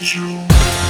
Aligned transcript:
you. 0.00 0.89